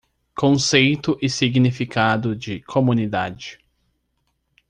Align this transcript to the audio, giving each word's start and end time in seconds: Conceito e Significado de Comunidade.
Conceito 0.35 1.15
e 1.21 1.29
Significado 1.29 2.33
de 2.35 2.59
Comunidade. 2.61 3.59